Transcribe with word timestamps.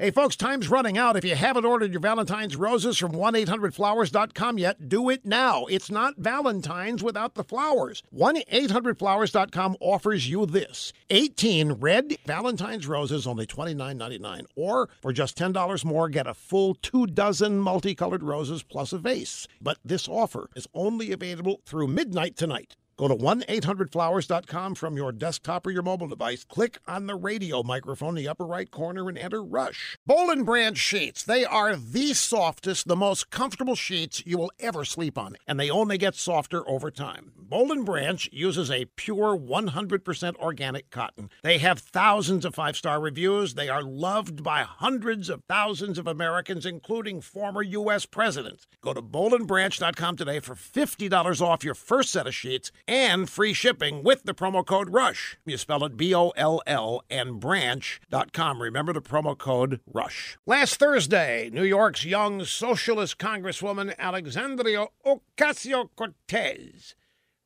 Hey, 0.00 0.12
folks, 0.12 0.36
time's 0.36 0.70
running 0.70 0.96
out. 0.96 1.16
If 1.16 1.24
you 1.24 1.34
haven't 1.34 1.64
ordered 1.64 1.90
your 1.90 1.98
Valentine's 2.00 2.54
roses 2.54 2.96
from 2.98 3.10
1 3.10 3.34
800flowers.com 3.34 4.56
yet, 4.56 4.88
do 4.88 5.10
it 5.10 5.26
now. 5.26 5.64
It's 5.64 5.90
not 5.90 6.14
Valentine's 6.16 7.02
without 7.02 7.34
the 7.34 7.42
flowers. 7.42 8.04
1 8.10 8.36
800flowers.com 8.48 9.76
offers 9.80 10.30
you 10.30 10.46
this 10.46 10.92
18 11.10 11.72
red 11.72 12.14
Valentine's 12.24 12.86
roses, 12.86 13.26
only 13.26 13.44
$29.99. 13.44 14.44
Or 14.54 14.88
for 15.02 15.12
just 15.12 15.36
$10 15.36 15.84
more, 15.84 16.08
get 16.08 16.28
a 16.28 16.34
full 16.34 16.76
two 16.76 17.08
dozen 17.08 17.58
multicolored 17.58 18.22
roses 18.22 18.62
plus 18.62 18.92
a 18.92 18.98
vase. 18.98 19.48
But 19.60 19.78
this 19.84 20.06
offer 20.06 20.48
is 20.54 20.68
only 20.74 21.10
available 21.10 21.60
through 21.66 21.88
midnight 21.88 22.36
tonight. 22.36 22.76
Go 22.98 23.06
to 23.06 23.14
1 23.14 23.42
800flowers.com 23.42 24.74
from 24.74 24.96
your 24.96 25.12
desktop 25.12 25.66
or 25.66 25.70
your 25.70 25.82
mobile 25.82 26.08
device. 26.08 26.44
Click 26.44 26.78
on 26.86 27.06
the 27.06 27.14
radio 27.14 27.62
microphone 27.62 28.10
in 28.10 28.14
the 28.16 28.28
upper 28.28 28.44
right 28.44 28.68
corner 28.70 29.08
and 29.08 29.16
enter 29.16 29.42
Rush. 29.42 29.96
Boll 30.04 30.30
and 30.30 30.44
Branch 30.44 30.76
sheets. 30.76 31.22
They 31.22 31.44
are 31.44 31.76
the 31.76 32.12
softest, 32.12 32.88
the 32.88 32.96
most 32.96 33.30
comfortable 33.30 33.76
sheets 33.76 34.24
you 34.26 34.36
will 34.36 34.50
ever 34.58 34.84
sleep 34.84 35.16
on, 35.16 35.36
and 35.46 35.60
they 35.60 35.70
only 35.70 35.96
get 35.96 36.16
softer 36.16 36.68
over 36.68 36.90
time. 36.90 37.37
Boll 37.48 37.72
and 37.72 37.86
Branch 37.86 38.28
uses 38.30 38.70
a 38.70 38.84
pure 38.96 39.34
100% 39.34 40.36
organic 40.36 40.90
cotton. 40.90 41.30
They 41.42 41.56
have 41.56 41.78
thousands 41.78 42.44
of 42.44 42.54
five 42.54 42.76
star 42.76 43.00
reviews. 43.00 43.54
They 43.54 43.70
are 43.70 43.82
loved 43.82 44.42
by 44.42 44.64
hundreds 44.64 45.30
of 45.30 45.44
thousands 45.48 45.98
of 45.98 46.06
Americans, 46.06 46.66
including 46.66 47.22
former 47.22 47.62
U.S. 47.62 48.04
presidents. 48.04 48.66
Go 48.82 48.92
to 48.92 49.00
bollandbranch.com 49.00 50.16
today 50.16 50.40
for 50.40 50.54
$50 50.54 51.40
off 51.40 51.64
your 51.64 51.74
first 51.74 52.12
set 52.12 52.26
of 52.26 52.34
sheets 52.34 52.70
and 52.86 53.30
free 53.30 53.54
shipping 53.54 54.02
with 54.02 54.24
the 54.24 54.34
promo 54.34 54.64
code 54.64 54.90
RUSH. 54.90 55.38
You 55.46 55.56
spell 55.56 55.84
it 55.84 55.96
B 55.96 56.14
O 56.14 56.30
L 56.36 56.60
L 56.66 57.02
and 57.08 57.40
branch.com. 57.40 58.60
Remember 58.60 58.92
the 58.92 59.00
promo 59.00 59.38
code 59.38 59.80
RUSH. 59.90 60.36
Last 60.44 60.76
Thursday, 60.76 61.48
New 61.50 61.64
York's 61.64 62.04
young 62.04 62.44
socialist 62.44 63.16
Congresswoman 63.16 63.94
Alexandria 63.98 64.88
Ocasio 65.06 65.88
Cortez 65.96 66.94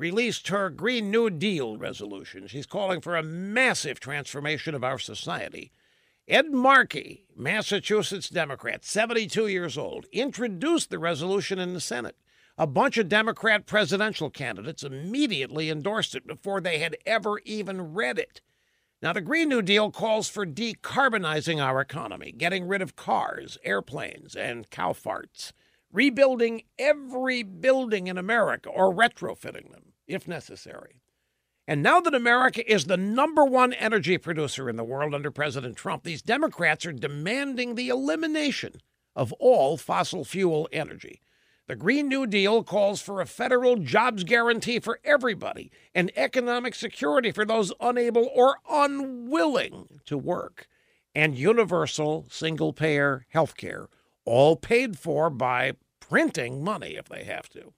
released 0.00 0.48
her 0.48 0.70
Green 0.70 1.10
New 1.10 1.28
Deal 1.28 1.76
resolution. 1.76 2.46
She's 2.46 2.64
calling 2.64 3.02
for 3.02 3.16
a 3.16 3.22
massive 3.22 4.00
transformation 4.00 4.74
of 4.74 4.82
our 4.82 4.98
society. 4.98 5.72
Ed 6.26 6.50
Markey, 6.52 7.26
Massachusetts 7.36 8.30
Democrat, 8.30 8.82
72 8.82 9.48
years 9.48 9.76
old, 9.76 10.06
introduced 10.10 10.88
the 10.88 10.98
resolution 10.98 11.58
in 11.58 11.74
the 11.74 11.82
Senate. 11.82 12.16
A 12.56 12.66
bunch 12.66 12.96
of 12.96 13.10
Democrat 13.10 13.66
presidential 13.66 14.30
candidates 14.30 14.82
immediately 14.82 15.68
endorsed 15.68 16.14
it 16.14 16.26
before 16.26 16.62
they 16.62 16.78
had 16.78 16.96
ever 17.04 17.38
even 17.44 17.92
read 17.92 18.18
it. 18.18 18.40
Now, 19.02 19.12
the 19.12 19.20
Green 19.20 19.50
New 19.50 19.60
Deal 19.60 19.90
calls 19.90 20.30
for 20.30 20.46
decarbonizing 20.46 21.62
our 21.62 21.78
economy, 21.78 22.32
getting 22.32 22.66
rid 22.66 22.80
of 22.80 22.96
cars, 22.96 23.58
airplanes, 23.64 24.34
and 24.34 24.70
cow 24.70 24.94
farts, 24.94 25.52
rebuilding 25.92 26.62
every 26.78 27.42
building 27.42 28.06
in 28.06 28.16
America 28.16 28.70
or 28.70 28.94
retrofitting 28.94 29.70
them 29.72 29.89
if 30.10 30.28
necessary. 30.28 31.00
And 31.66 31.82
now 31.82 32.00
that 32.00 32.14
America 32.14 32.68
is 32.70 32.86
the 32.86 32.96
number 32.96 33.44
one 33.44 33.72
energy 33.74 34.18
producer 34.18 34.68
in 34.68 34.76
the 34.76 34.84
world 34.84 35.14
under 35.14 35.30
President 35.30 35.76
Trump, 35.76 36.02
these 36.02 36.20
Democrats 36.22 36.84
are 36.84 36.92
demanding 36.92 37.74
the 37.74 37.88
elimination 37.88 38.80
of 39.14 39.32
all 39.34 39.76
fossil 39.76 40.24
fuel 40.24 40.68
energy. 40.72 41.20
The 41.68 41.76
Green 41.76 42.08
New 42.08 42.26
Deal 42.26 42.64
calls 42.64 43.00
for 43.00 43.20
a 43.20 43.26
federal 43.26 43.76
jobs 43.76 44.24
guarantee 44.24 44.80
for 44.80 44.98
everybody 45.04 45.70
and 45.94 46.10
economic 46.16 46.74
security 46.74 47.30
for 47.30 47.44
those 47.44 47.72
unable 47.80 48.28
or 48.34 48.56
unwilling 48.68 50.00
to 50.06 50.18
work, 50.18 50.66
and 51.14 51.38
universal 51.38 52.26
single 52.28 52.72
payer 52.72 53.26
health 53.28 53.56
care, 53.56 53.88
all 54.24 54.56
paid 54.56 54.98
for 54.98 55.30
by 55.30 55.74
printing 56.00 56.64
money 56.64 56.96
if 56.96 57.08
they 57.08 57.22
have 57.22 57.48
to. 57.50 57.72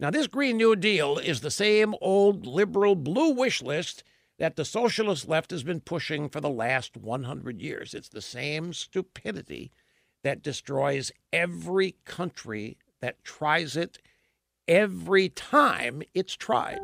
Now, 0.00 0.10
this 0.10 0.28
Green 0.28 0.56
New 0.56 0.76
Deal 0.76 1.18
is 1.18 1.40
the 1.40 1.50
same 1.50 1.94
old 2.00 2.46
liberal 2.46 2.94
blue 2.94 3.32
wish 3.32 3.60
list 3.60 4.04
that 4.38 4.54
the 4.54 4.64
socialist 4.64 5.28
left 5.28 5.50
has 5.50 5.64
been 5.64 5.80
pushing 5.80 6.28
for 6.28 6.40
the 6.40 6.48
last 6.48 6.96
100 6.96 7.60
years. 7.60 7.94
It's 7.94 8.08
the 8.08 8.22
same 8.22 8.72
stupidity 8.72 9.72
that 10.22 10.42
destroys 10.42 11.10
every 11.32 11.96
country 12.04 12.78
that 13.00 13.24
tries 13.24 13.76
it 13.76 13.98
every 14.68 15.28
time 15.30 16.02
it's 16.14 16.36
tried. 16.36 16.78